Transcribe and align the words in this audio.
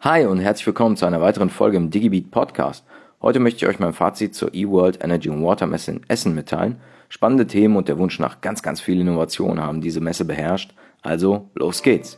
Hi 0.00 0.26
und 0.26 0.38
herzlich 0.38 0.64
willkommen 0.64 0.96
zu 0.96 1.06
einer 1.06 1.20
weiteren 1.20 1.50
Folge 1.50 1.76
im 1.76 1.90
DigiBeat 1.90 2.30
Podcast. 2.30 2.84
Heute 3.20 3.40
möchte 3.40 3.64
ich 3.64 3.68
euch 3.68 3.80
mein 3.80 3.92
Fazit 3.92 4.32
zur 4.32 4.54
eWorld 4.54 5.02
Energy 5.02 5.28
and 5.28 5.42
Water 5.42 5.66
Messe 5.66 5.90
in 5.90 6.00
Essen 6.06 6.36
mitteilen. 6.36 6.76
Spannende 7.08 7.48
Themen 7.48 7.74
und 7.74 7.88
der 7.88 7.98
Wunsch 7.98 8.20
nach 8.20 8.40
ganz, 8.40 8.62
ganz 8.62 8.80
viel 8.80 9.00
Innovation 9.00 9.58
haben 9.60 9.80
diese 9.80 10.00
Messe 10.00 10.24
beherrscht. 10.24 10.72
Also, 11.02 11.50
los 11.56 11.82
geht's! 11.82 12.16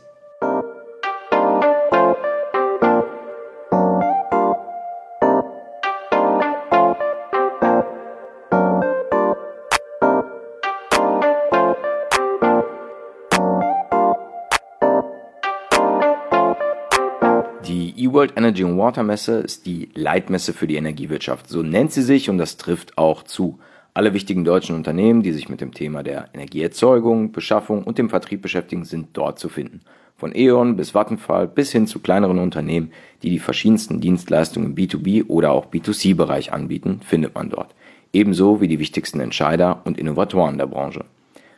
Die 17.71 17.93
eWorld 18.03 18.33
Energy 18.35 18.65
and 18.65 18.77
Water 18.77 19.01
Messe 19.01 19.35
ist 19.35 19.65
die 19.65 19.87
Leitmesse 19.93 20.51
für 20.51 20.67
die 20.67 20.75
Energiewirtschaft. 20.75 21.47
So 21.47 21.63
nennt 21.63 21.93
sie 21.93 22.01
sich 22.01 22.29
und 22.29 22.37
das 22.37 22.57
trifft 22.57 22.97
auch 22.97 23.23
zu. 23.23 23.59
Alle 23.93 24.13
wichtigen 24.13 24.43
deutschen 24.43 24.75
Unternehmen, 24.75 25.23
die 25.23 25.31
sich 25.31 25.47
mit 25.47 25.61
dem 25.61 25.73
Thema 25.73 26.03
der 26.03 26.27
Energieerzeugung, 26.33 27.31
Beschaffung 27.31 27.85
und 27.85 27.97
dem 27.97 28.09
Vertrieb 28.09 28.41
beschäftigen, 28.41 28.83
sind 28.83 29.11
dort 29.13 29.39
zu 29.39 29.47
finden. 29.47 29.79
Von 30.17 30.35
E.ON 30.35 30.75
bis 30.75 30.93
Vattenfall 30.95 31.47
bis 31.47 31.71
hin 31.71 31.87
zu 31.87 31.99
kleineren 31.99 32.39
Unternehmen, 32.39 32.91
die 33.23 33.29
die 33.29 33.39
verschiedensten 33.39 34.01
Dienstleistungen 34.01 34.71
im 34.71 34.75
B2B 34.75 35.27
oder 35.29 35.51
auch 35.51 35.67
B2C-Bereich 35.67 36.51
anbieten, 36.51 36.99
findet 37.05 37.35
man 37.35 37.49
dort. 37.49 37.73
Ebenso 38.11 38.59
wie 38.59 38.67
die 38.67 38.79
wichtigsten 38.79 39.21
Entscheider 39.21 39.79
und 39.85 39.97
Innovatoren 39.97 40.57
der 40.57 40.67
Branche. 40.67 41.05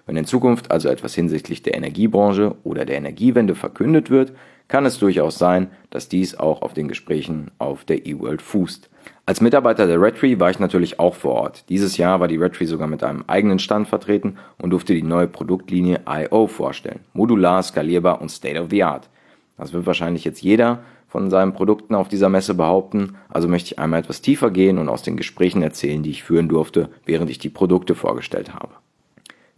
Wenn 0.06 0.18
in 0.18 0.26
Zukunft 0.26 0.70
also 0.70 0.90
etwas 0.90 1.16
hinsichtlich 1.16 1.64
der 1.64 1.76
Energiebranche 1.76 2.56
oder 2.64 2.86
der 2.86 2.98
Energiewende 2.98 3.56
verkündet 3.56 4.12
wird, 4.12 4.34
kann 4.74 4.88
es 4.88 4.98
durchaus 4.98 5.38
sein, 5.38 5.68
dass 5.92 6.10
dies 6.10 6.34
auch 6.34 6.64
auf 6.64 6.74
den 6.74 6.88
Gesprächen 6.88 7.52
auf 7.60 7.86
der 7.86 8.08
eWorld 8.08 8.42
fußt. 8.42 8.90
Als 9.28 9.40
Mitarbeiter 9.40 9.86
der 9.86 10.02
Redtree 10.02 10.40
war 10.40 10.50
ich 10.50 10.58
natürlich 10.58 11.00
auch 11.00 11.14
vor 11.14 11.34
Ort. 11.34 11.70
Dieses 11.70 11.98
Jahr 11.98 12.20
war 12.20 12.28
die 12.28 12.38
Redtree 12.38 12.66
sogar 12.66 12.88
mit 12.88 13.04
einem 13.04 13.24
eigenen 13.28 13.60
Stand 13.60 13.88
vertreten 13.88 14.38
und 14.58 14.72
durfte 14.72 14.96
die 14.96 15.04
neue 15.04 15.28
Produktlinie 15.28 16.02
IO 16.10 16.48
vorstellen. 16.48 17.02
Modular, 17.14 17.62
skalierbar 17.62 18.20
und 18.20 18.30
state 18.30 18.60
of 18.60 18.72
the 18.72 18.84
art. 18.84 19.12
Das 19.60 19.74
wird 19.74 19.86
wahrscheinlich 19.86 20.26
jetzt 20.26 20.42
jeder 20.42 20.80
von 21.08 21.30
seinen 21.30 21.54
Produkten 21.54 21.94
auf 21.94 22.08
dieser 22.08 22.30
Messe 22.30 22.56
behaupten, 22.56 23.18
also 23.30 23.48
möchte 23.48 23.68
ich 23.68 23.78
einmal 23.78 24.00
etwas 24.00 24.22
tiefer 24.22 24.50
gehen 24.50 24.80
und 24.80 24.90
aus 24.90 25.04
den 25.04 25.18
Gesprächen 25.18 25.62
erzählen, 25.62 26.02
die 26.02 26.10
ich 26.10 26.24
führen 26.24 26.50
durfte, 26.50 26.90
während 27.06 27.30
ich 27.30 27.38
die 27.38 27.50
Produkte 27.50 27.94
vorgestellt 27.94 28.56
habe. 28.56 28.74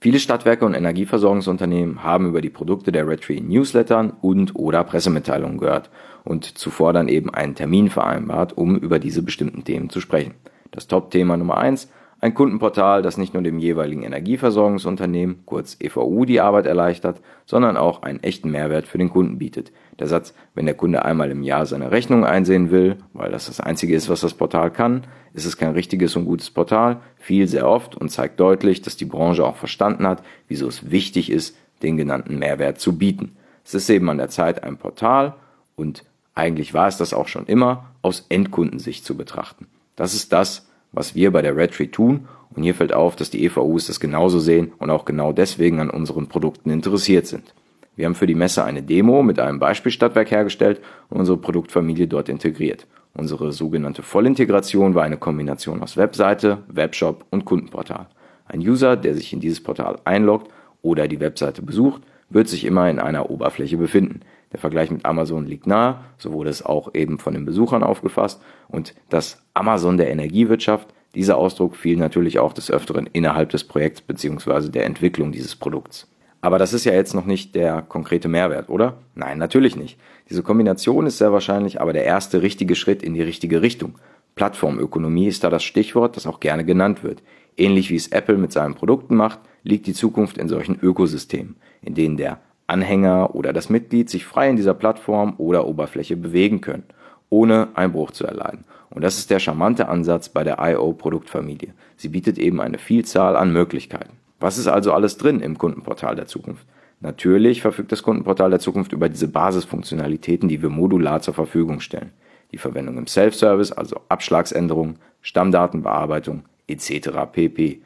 Viele 0.06 0.20
Stadtwerke 0.20 0.64
und 0.67 0.75
Energieversorgungsunternehmen 0.75 2.03
haben 2.03 2.28
über 2.28 2.39
die 2.39 2.52
Produkte 2.52 2.92
der 2.92 3.08
Redtree 3.08 3.39
Newslettern 3.42 4.14
und 4.22 4.56
oder 4.56 4.84
Pressemitteilungen 4.84 5.58
gehört 5.58 5.89
und 6.23 6.59
zuvor 6.59 6.94
dann 6.94 7.08
eben 7.08 7.34
einen 7.34 7.56
Termin 7.56 7.89
vereinbart, 7.89 8.56
um 8.56 8.78
über 8.78 9.00
diese 9.00 9.23
bestimmten 9.23 9.64
Themen 9.64 9.89
zu 9.89 10.00
sprechen. 10.00 10.36
Das 10.70 10.86
Top-Thema 10.86 11.38
Nummer 11.38 11.58
eins 11.58 11.89
ein 12.21 12.33
Kundenportal, 12.33 13.02
das 13.02 13.17
nicht 13.17 13.33
nur 13.33 13.44
dem 13.44 13.59
jeweiligen 13.59 14.03
Energieversorgungsunternehmen, 14.03 15.45
kurz 15.45 15.77
EVU, 15.80 16.25
die 16.25 16.41
Arbeit 16.41 16.66
erleichtert, 16.66 17.22
sondern 17.45 17.77
auch 17.77 18.03
einen 18.03 18.23
echten 18.23 18.49
Mehrwert 18.49 18.88
für 18.88 18.97
den 18.97 19.09
Kunden 19.09 19.38
bietet. 19.38 19.72
Der 19.99 20.07
Satz, 20.07 20.33
wenn 20.53 20.66
der 20.66 20.75
Kunde 20.75 21.05
einmal 21.05 21.30
im 21.30 21.44
Jahr 21.44 21.66
seine 21.66 21.91
Rechnung 21.91 22.25
einsehen 22.25 22.72
will, 22.72 22.97
weil 23.13 23.31
das 23.31 23.47
das 23.47 23.59
einzige 23.59 23.95
ist, 23.95 24.09
was 24.09 24.22
das 24.22 24.33
Portal 24.33 24.72
kann, 24.72 25.03
ist 25.33 25.45
es 25.45 25.57
kein 25.57 25.73
richtiges 25.73 26.16
und 26.16 26.25
gutes 26.25 26.49
Portal, 26.49 27.02
viel 27.17 27.47
sehr 27.47 27.67
oft 27.67 27.95
und 27.95 28.09
zeigt 28.09 28.39
deutlich, 28.39 28.81
dass 28.81 28.97
die 28.97 29.05
Branche 29.05 29.45
auch 29.45 29.57
verstanden 29.57 30.07
hat, 30.07 30.23
wieso 30.47 30.67
es 30.67 30.89
wichtig 30.89 31.29
ist, 31.29 31.57
den 31.83 31.97
genannten 31.97 32.39
Mehrwert 32.39 32.79
zu 32.79 32.97
bieten. 32.97 33.35
Es 33.66 33.73
ist 33.73 33.89
eben 33.89 34.09
an 34.09 34.17
der 34.17 34.29
Zeit, 34.29 34.63
ein 34.63 34.77
Portal 34.77 35.35
und 35.75 36.05
eigentlich 36.33 36.73
war 36.73 36.88
es 36.88 36.97
das 36.97 37.13
auch 37.13 37.27
schon 37.27 37.45
immer, 37.45 37.91
aus 38.02 38.25
Endkundensicht 38.29 39.05
zu 39.05 39.17
betrachten. 39.17 39.67
Das 39.95 40.13
ist 40.13 40.33
das, 40.33 40.64
was 40.95 41.13
wir 41.13 41.31
bei 41.31 41.41
der 41.41 41.55
Redtree 41.55 41.88
tun. 41.88 42.27
Und 42.55 42.63
hier 42.63 42.73
fällt 42.73 42.93
auf, 42.93 43.15
dass 43.15 43.29
die 43.29 43.43
EVUs 43.43 43.88
das 43.88 43.99
genauso 43.99 44.39
sehen 44.39 44.72
und 44.79 44.89
auch 44.89 45.06
genau 45.06 45.33
deswegen 45.33 45.79
an 45.79 45.89
unseren 45.89 46.28
Produkten 46.28 46.69
interessiert 46.72 47.28
sind. 47.28 47.53
Wir 47.95 48.06
haben 48.06 48.16
für 48.16 48.28
die 48.28 48.35
Messe 48.35 48.63
eine 48.63 48.81
Demo 48.81 49.23
mit 49.23 49.39
einem 49.39 49.59
Beispielstadtwerk 49.59 50.31
hergestellt 50.31 50.81
und 51.09 51.19
unsere 51.19 51.38
Produktfamilie 51.38 52.07
dort 52.07 52.29
integriert. 52.29 52.88
Unsere 53.13 53.53
sogenannte 53.53 54.03
Vollintegration 54.03 54.95
war 54.95 55.03
eine 55.03 55.17
Kombination 55.17 55.81
aus 55.81 55.95
Webseite, 55.95 56.59
Webshop 56.67 57.25
und 57.29 57.45
Kundenportal. 57.45 58.07
Ein 58.47 58.59
User, 58.59 58.97
der 58.97 59.16
sich 59.16 59.31
in 59.31 59.39
dieses 59.39 59.63
Portal 59.63 59.97
einloggt 60.03 60.51
oder 60.81 61.07
die 61.07 61.19
Webseite 61.19 61.61
besucht, 61.61 62.01
wird 62.29 62.50
sich 62.50 62.66
immer 62.66 62.89
in 62.89 63.00
einer 63.00 63.29
Oberfläche 63.29 63.78
befinden. 63.78 64.22
Der 64.55 64.61
Vergleich 64.61 64.89
mit 64.89 65.03
Amazon 65.03 65.45
liegt 65.45 65.67
nahe, 65.67 65.99
so 66.17 66.31
wurde 66.31 66.49
es 66.49 66.66
auch 66.66 66.93
eben 66.93 67.19
von 67.19 67.33
den 67.33 67.43
Besuchern 67.43 67.83
aufgefasst. 67.83 68.41
Und 68.69 68.95
das 69.09 69.43
Amazon 69.53 69.97
der 69.97 70.09
Energiewirtschaft, 70.09 70.93
dieser 71.13 71.35
Ausdruck 71.35 71.75
fiel 71.75 71.97
natürlich 71.97 72.39
auch 72.39 72.53
des 72.53 72.71
Öfteren 72.71 73.09
innerhalb 73.11 73.49
des 73.49 73.66
Projekts 73.66 73.99
bzw. 73.99 74.69
der 74.69 74.85
Entwicklung 74.85 75.33
dieses 75.33 75.57
Produkts. 75.57 76.07
Aber 76.39 76.57
das 76.57 76.71
ist 76.71 76.85
ja 76.85 76.93
jetzt 76.93 77.13
noch 77.13 77.25
nicht 77.25 77.53
der 77.53 77.81
konkrete 77.81 78.29
Mehrwert, 78.29 78.69
oder? 78.69 78.99
Nein, 79.13 79.39
natürlich 79.39 79.75
nicht. 79.75 79.99
Diese 80.29 80.41
Kombination 80.41 81.05
ist 81.05 81.17
sehr 81.17 81.33
wahrscheinlich 81.33 81.81
aber 81.81 81.91
der 81.91 82.05
erste 82.05 82.41
richtige 82.41 82.75
Schritt 82.75 83.03
in 83.03 83.13
die 83.13 83.23
richtige 83.23 83.61
Richtung. 83.61 83.95
Plattformökonomie 84.35 85.27
ist 85.27 85.43
da 85.43 85.49
das 85.49 85.66
Stichwort, 85.66 86.16
das 86.16 86.27
auch 86.27 86.39
gerne 86.39 86.63
genannt 86.63 87.03
wird. 87.03 87.22
Ähnlich 87.57 87.89
wie 87.89 87.97
es 87.97 88.07
Apple 88.07 88.37
mit 88.37 88.53
seinen 88.53 88.75
Produkten 88.75 89.17
macht, 89.17 89.39
liegt 89.63 89.85
die 89.85 89.93
Zukunft 89.93 90.37
in 90.37 90.47
solchen 90.47 90.79
Ökosystemen, 90.79 91.57
in 91.81 91.93
denen 91.93 92.16
der 92.16 92.39
Anhänger 92.68 93.36
oder 93.36 93.53
das 93.53 93.70
Mitglied 93.70 94.09
sich 94.09 94.26
frei 94.26 94.50
in 94.50 94.56
dieser 94.56 94.74
Plattform 94.74 95.36
oder 95.38 95.68
Oberfläche 95.68 96.18
bewegen 96.18 96.62
können, 96.62 96.84
ohne 97.30 97.70
Einbruch 97.76 98.12
zu 98.12 98.26
erleiden. 98.26 98.66
Und 98.90 99.03
das 99.03 99.18
ist 99.18 99.30
der 99.30 99.40
charmante 99.40 99.88
Ansatz 99.88 100.30
bei 100.30 100.44
der 100.44 100.58
IO-Produktfamilie. 100.59 101.74
Sie 101.98 102.09
bietet 102.09 102.38
eben 102.38 102.62
eine 102.62 102.78
Vielzahl 102.78 103.36
an 103.36 103.52
Möglichkeiten. 103.52 104.18
Was 104.40 104.58
ist 104.58 104.68
also 104.68 104.94
alles 104.94 105.18
drin 105.18 105.42
im 105.42 105.58
Kundenportal 105.58 106.16
der 106.16 106.28
Zukunft? 106.28 106.66
Natürlich 107.02 107.62
verfügt 107.62 107.92
das 107.92 108.03
Kundenportal 108.03 108.50
der 108.50 108.59
Zukunft 108.59 108.94
über 108.94 109.09
diese 109.09 109.28
Basisfunktionalitäten, 109.28 110.50
die 110.50 110.62
wir 110.62 110.70
modular 110.70 111.22
zur 111.22 111.34
Verfügung 111.34 111.80
stellen. 111.80 112.12
Die 112.52 112.58
Verwendung 112.58 112.97
im 112.97 113.08
Self-Service, 113.08 113.72
also 113.72 114.00
Abschlagsänderung, 114.08 114.96
Stammdatenbearbeitung 115.22 116.44
etc. 116.68 117.09
pp. 117.32 117.82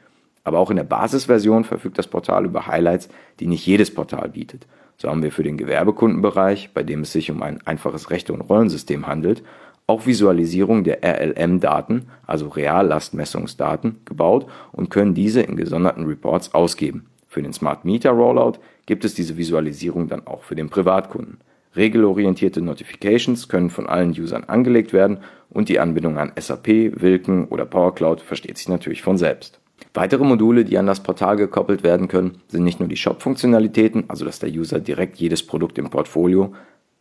Aber 0.50 0.58
auch 0.58 0.70
in 0.70 0.76
der 0.78 0.82
Basisversion 0.82 1.62
verfügt 1.62 1.96
das 1.96 2.08
Portal 2.08 2.44
über 2.44 2.66
Highlights, 2.66 3.08
die 3.38 3.46
nicht 3.46 3.64
jedes 3.64 3.94
Portal 3.94 4.30
bietet. 4.30 4.66
So 4.96 5.08
haben 5.08 5.22
wir 5.22 5.30
für 5.30 5.44
den 5.44 5.56
Gewerbekundenbereich, 5.56 6.70
bei 6.74 6.82
dem 6.82 7.02
es 7.02 7.12
sich 7.12 7.30
um 7.30 7.40
ein 7.44 7.64
einfaches 7.68 8.10
Rechte- 8.10 8.32
und 8.32 8.40
Rollensystem 8.40 9.06
handelt, 9.06 9.44
auch 9.86 10.06
Visualisierung 10.06 10.82
der 10.82 11.04
RLM-Daten, 11.04 12.06
also 12.26 12.48
Reallastmessungsdaten, 12.48 14.00
gebaut 14.04 14.48
und 14.72 14.90
können 14.90 15.14
diese 15.14 15.40
in 15.40 15.54
gesonderten 15.54 16.06
Reports 16.06 16.52
ausgeben. 16.52 17.06
Für 17.28 17.42
den 17.42 17.52
Smart 17.52 17.84
Meter 17.84 18.10
Rollout 18.10 18.58
gibt 18.86 19.04
es 19.04 19.14
diese 19.14 19.36
Visualisierung 19.36 20.08
dann 20.08 20.26
auch 20.26 20.42
für 20.42 20.56
den 20.56 20.68
Privatkunden. 20.68 21.38
Regelorientierte 21.76 22.60
Notifications 22.60 23.48
können 23.48 23.70
von 23.70 23.86
allen 23.86 24.10
Usern 24.10 24.42
angelegt 24.42 24.92
werden 24.92 25.18
und 25.48 25.68
die 25.68 25.78
Anbindung 25.78 26.18
an 26.18 26.32
SAP, 26.36 26.66
Wilken 27.00 27.44
oder 27.44 27.66
Power 27.66 27.94
Cloud 27.94 28.20
versteht 28.20 28.58
sich 28.58 28.68
natürlich 28.68 29.02
von 29.02 29.16
selbst. 29.16 29.59
Weitere 29.92 30.24
Module, 30.24 30.64
die 30.64 30.78
an 30.78 30.86
das 30.86 31.02
Portal 31.02 31.36
gekoppelt 31.36 31.82
werden 31.82 32.06
können, 32.06 32.38
sind 32.46 32.62
nicht 32.62 32.78
nur 32.78 32.88
die 32.88 32.96
Shop-Funktionalitäten, 32.96 34.04
also 34.08 34.24
dass 34.24 34.38
der 34.38 34.50
User 34.50 34.78
direkt 34.78 35.16
jedes 35.16 35.44
Produkt 35.44 35.78
im 35.78 35.90
Portfolio, 35.90 36.54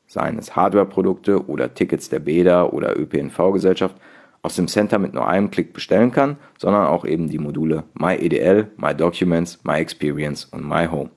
seien 0.08 0.40
es 0.40 0.56
Hardware-Produkte 0.56 1.48
oder 1.48 1.74
Tickets 1.76 2.10
der 2.10 2.20
Bäder 2.20 2.74
oder 2.74 3.00
ÖPNV-Gesellschaft, 3.00 3.96
aus 4.42 4.56
dem 4.56 4.68
Center 4.68 4.98
mit 4.98 5.14
nur 5.14 5.28
einem 5.28 5.52
Klick 5.52 5.74
bestellen 5.74 6.12
kann, 6.12 6.38
sondern 6.58 6.88
auch 6.88 7.06
eben 7.06 7.30
die 7.30 7.38
Module 7.38 7.84
MyEDL, 7.94 8.72
MyDocuments, 8.78 9.60
MyExperience 9.64 10.46
und 10.46 10.68
MyHome. 10.68 11.12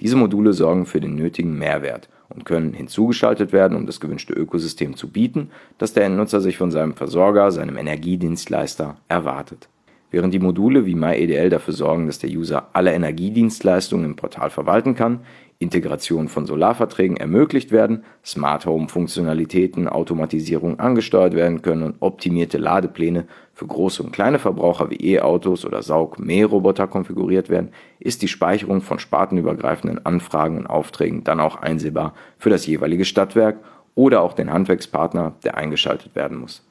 Diese 0.00 0.16
Module 0.16 0.52
sorgen 0.52 0.86
für 0.86 1.00
den 1.00 1.14
nötigen 1.14 1.58
Mehrwert 1.58 2.08
und 2.28 2.44
können 2.44 2.72
hinzugeschaltet 2.72 3.52
werden, 3.52 3.76
um 3.76 3.86
das 3.86 3.98
gewünschte 3.98 4.34
Ökosystem 4.34 4.94
zu 4.94 5.10
bieten, 5.10 5.50
das 5.78 5.94
der 5.94 6.04
Endnutzer 6.04 6.40
sich 6.40 6.58
von 6.58 6.70
seinem 6.70 6.94
Versorger, 6.94 7.50
seinem 7.50 7.78
Energiedienstleister 7.78 8.96
erwartet. 9.08 9.68
Während 10.16 10.32
die 10.32 10.38
Module 10.38 10.86
wie 10.86 10.94
MyEDL 10.94 11.50
dafür 11.50 11.74
sorgen, 11.74 12.06
dass 12.06 12.18
der 12.18 12.30
User 12.30 12.70
alle 12.72 12.94
Energiedienstleistungen 12.94 14.06
im 14.06 14.16
Portal 14.16 14.48
verwalten 14.48 14.94
kann, 14.94 15.20
Integration 15.58 16.28
von 16.28 16.46
Solarverträgen 16.46 17.18
ermöglicht 17.18 17.70
werden, 17.70 18.02
Smart 18.24 18.64
Home 18.64 18.88
Funktionalitäten, 18.88 19.88
Automatisierung 19.88 20.80
angesteuert 20.80 21.34
werden 21.34 21.60
können 21.60 21.82
und 21.82 21.96
optimierte 22.00 22.56
Ladepläne 22.56 23.26
für 23.52 23.66
große 23.66 24.02
und 24.02 24.12
kleine 24.12 24.38
Verbraucher 24.38 24.88
wie 24.88 25.16
E-Autos 25.16 25.66
oder 25.66 25.82
Saug-Mähroboter 25.82 26.86
konfiguriert 26.86 27.50
werden, 27.50 27.68
ist 27.98 28.22
die 28.22 28.28
Speicherung 28.28 28.80
von 28.80 28.98
spartenübergreifenden 28.98 30.06
Anfragen 30.06 30.56
und 30.56 30.66
Aufträgen 30.66 31.24
dann 31.24 31.40
auch 31.40 31.56
einsehbar 31.56 32.14
für 32.38 32.48
das 32.48 32.66
jeweilige 32.66 33.04
Stadtwerk 33.04 33.58
oder 33.94 34.22
auch 34.22 34.32
den 34.32 34.50
Handwerkspartner, 34.50 35.34
der 35.44 35.58
eingeschaltet 35.58 36.14
werden 36.14 36.38
muss. 36.38 36.66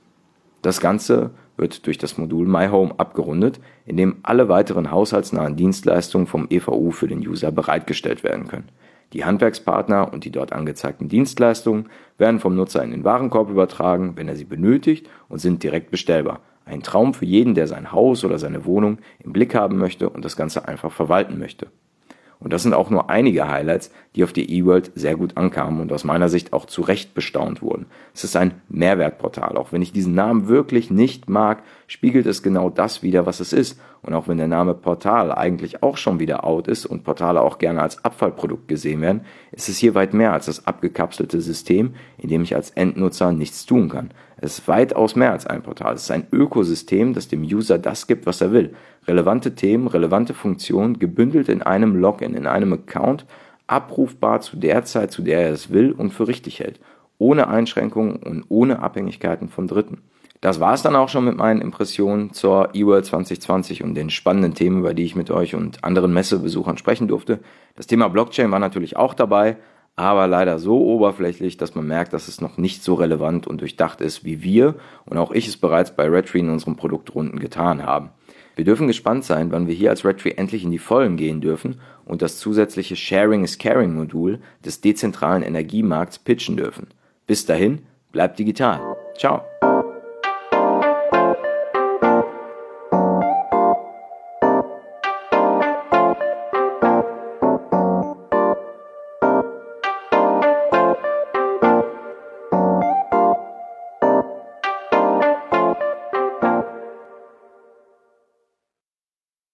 Das 0.63 0.81
Ganze 0.81 1.29
wird 1.57 1.85
durch 1.85 1.97
das 1.97 2.17
Modul 2.17 2.47
My 2.47 2.67
Home 2.67 2.93
abgerundet, 2.97 3.59
in 3.85 3.97
dem 3.97 4.17
alle 4.23 4.49
weiteren 4.49 4.91
haushaltsnahen 4.91 5.55
Dienstleistungen 5.55 6.27
vom 6.27 6.47
EVU 6.49 6.91
für 6.91 7.07
den 7.07 7.25
User 7.25 7.51
bereitgestellt 7.51 8.23
werden 8.23 8.47
können. 8.47 8.69
Die 9.13 9.23
Handwerkspartner 9.23 10.11
und 10.11 10.25
die 10.25 10.31
dort 10.31 10.51
angezeigten 10.51 11.07
Dienstleistungen 11.07 11.89
werden 12.17 12.39
vom 12.39 12.55
Nutzer 12.55 12.83
in 12.83 12.91
den 12.91 13.03
Warenkorb 13.03 13.49
übertragen, 13.49 14.13
wenn 14.15 14.27
er 14.27 14.35
sie 14.35 14.45
benötigt 14.45 15.09
und 15.29 15.39
sind 15.39 15.63
direkt 15.63 15.91
bestellbar. 15.91 16.41
Ein 16.65 16.81
Traum 16.81 17.13
für 17.13 17.25
jeden, 17.25 17.53
der 17.53 17.67
sein 17.67 17.91
Haus 17.91 18.25
oder 18.25 18.39
seine 18.39 18.65
Wohnung 18.65 18.97
im 19.19 19.31
Blick 19.31 19.53
haben 19.53 19.77
möchte 19.77 20.09
und 20.09 20.25
das 20.25 20.35
Ganze 20.35 20.67
einfach 20.67 20.91
verwalten 20.91 21.37
möchte. 21.37 21.67
Und 22.39 22.53
das 22.53 22.63
sind 22.63 22.73
auch 22.73 22.89
nur 22.89 23.09
einige 23.09 23.47
Highlights, 23.47 23.91
die 24.15 24.23
auf 24.23 24.33
die 24.33 24.59
eWorld 24.59 24.91
sehr 24.95 25.15
gut 25.15 25.37
ankamen 25.37 25.81
und 25.81 25.91
aus 25.91 26.03
meiner 26.03 26.29
Sicht 26.29 26.53
auch 26.53 26.65
zu 26.65 26.81
Recht 26.81 27.13
bestaunt 27.13 27.61
wurden. 27.61 27.85
Es 28.13 28.23
ist 28.23 28.35
ein 28.35 28.61
Mehrwertportal. 28.69 29.57
Auch 29.57 29.71
wenn 29.71 29.81
ich 29.81 29.93
diesen 29.93 30.13
Namen 30.13 30.47
wirklich 30.47 30.91
nicht 30.91 31.29
mag, 31.29 31.63
spiegelt 31.87 32.25
es 32.25 32.43
genau 32.43 32.69
das 32.69 33.03
wieder, 33.03 33.25
was 33.25 33.39
es 33.39 33.53
ist. 33.53 33.79
Und 34.01 34.13
auch 34.13 34.27
wenn 34.27 34.37
der 34.37 34.47
Name 34.47 34.75
Portal 34.75 35.31
eigentlich 35.31 35.81
auch 35.81 35.97
schon 35.97 36.19
wieder 36.19 36.43
out 36.43 36.67
ist 36.67 36.85
und 36.85 37.03
Portale 37.03 37.41
auch 37.41 37.57
gerne 37.57 37.81
als 37.81 38.05
Abfallprodukt 38.05 38.67
gesehen 38.67 39.01
werden, 39.01 39.21
ist 39.51 39.67
es 39.67 39.77
hier 39.77 39.95
weit 39.95 40.13
mehr 40.13 40.31
als 40.31 40.45
das 40.45 40.67
abgekapselte 40.67 41.41
System, 41.41 41.95
in 42.17 42.29
dem 42.29 42.43
ich 42.43 42.55
als 42.55 42.69
Endnutzer 42.69 43.31
nichts 43.31 43.65
tun 43.65 43.89
kann. 43.89 44.11
Es 44.37 44.59
ist 44.59 44.67
weitaus 44.67 45.15
mehr 45.15 45.31
als 45.31 45.47
ein 45.47 45.63
Portal. 45.63 45.95
Es 45.95 46.03
ist 46.03 46.11
ein 46.11 46.27
Ökosystem, 46.31 47.13
das 47.13 47.27
dem 47.27 47.43
User 47.43 47.77
das 47.77 48.07
gibt, 48.07 48.25
was 48.25 48.41
er 48.41 48.51
will. 48.51 48.73
Relevante 49.07 49.55
Themen, 49.55 49.87
relevante 49.87 50.33
Funktionen, 50.33 50.99
gebündelt 50.99 51.47
in 51.49 51.61
einem 51.61 51.95
Login, 51.95 52.33
in 52.33 52.47
einem 52.47 52.73
Account, 52.73 53.25
abrufbar 53.67 54.41
zu 54.41 54.57
der 54.57 54.83
Zeit, 54.83 55.11
zu 55.11 55.21
der 55.21 55.41
er 55.41 55.51
es 55.51 55.71
will 55.71 55.91
und 55.91 56.11
für 56.11 56.27
richtig 56.27 56.59
hält. 56.59 56.79
Ohne 57.17 57.47
Einschränkungen 57.47 58.17
und 58.17 58.45
ohne 58.49 58.79
Abhängigkeiten 58.79 59.47
von 59.47 59.67
Dritten. 59.67 60.01
Das 60.41 60.59
war 60.59 60.73
es 60.73 60.81
dann 60.81 60.95
auch 60.95 61.09
schon 61.09 61.25
mit 61.25 61.37
meinen 61.37 61.61
Impressionen 61.61 62.33
zur 62.33 62.75
eWorld 62.75 63.05
2020 63.05 63.83
und 63.83 63.95
den 63.95 64.09
spannenden 64.09 64.53
Themen, 64.53 64.79
über 64.79 64.93
die 64.93 65.05
ich 65.05 65.15
mit 65.15 65.31
euch 65.31 65.55
und 65.55 65.83
anderen 65.83 66.13
Messebesuchern 66.13 66.77
sprechen 66.77 67.07
durfte. 67.07 67.39
Das 67.75 67.87
Thema 67.87 68.09
Blockchain 68.09 68.51
war 68.51 68.59
natürlich 68.59 68.97
auch 68.97 69.13
dabei, 69.13 69.57
aber 69.95 70.27
leider 70.27 70.59
so 70.59 70.81
oberflächlich, 70.81 71.57
dass 71.57 71.75
man 71.75 71.87
merkt, 71.87 72.13
dass 72.13 72.27
es 72.27 72.41
noch 72.41 72.57
nicht 72.57 72.83
so 72.83 72.95
relevant 72.95 73.47
und 73.47 73.61
durchdacht 73.61 74.01
ist, 74.01 74.25
wie 74.25 74.43
wir 74.43 74.75
und 75.05 75.17
auch 75.17 75.31
ich 75.31 75.47
es 75.47 75.57
bereits 75.57 75.95
bei 75.95 76.07
Redtree 76.07 76.39
in 76.39 76.49
unseren 76.49 76.75
Produktrunden 76.75 77.39
getan 77.39 77.83
haben. 77.83 78.09
Wir 78.55 78.65
dürfen 78.65 78.87
gespannt 78.87 79.25
sein, 79.25 79.51
wann 79.51 79.67
wir 79.67 79.73
hier 79.73 79.89
als 79.89 80.05
Redtree 80.05 80.31
endlich 80.31 80.63
in 80.63 80.71
die 80.71 80.79
Vollen 80.79 81.17
gehen 81.17 81.41
dürfen 81.41 81.79
und 82.05 82.21
das 82.21 82.37
zusätzliche 82.37 82.95
Sharing 82.95 83.43
is 83.43 83.57
Caring 83.57 83.93
Modul 83.93 84.39
des 84.63 84.81
dezentralen 84.81 85.43
Energiemarkts 85.43 86.19
pitchen 86.19 86.55
dürfen. 86.55 86.87
Bis 87.27 87.45
dahin, 87.45 87.79
bleibt 88.11 88.39
digital. 88.39 88.79
Ciao. 89.17 89.43